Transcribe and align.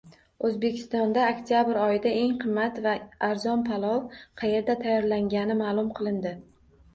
O‘zbekistonda 0.47 1.25
oktabr 1.33 1.77
oyida 1.81 2.13
eng 2.21 2.33
qimmat 2.43 2.79
va 2.85 2.95
arzon 3.27 3.67
palov 3.69 4.17
qayerda 4.45 4.79
tayyorlangani 4.81 5.59
ma’lum 5.61 5.93
qilindi 6.01 6.35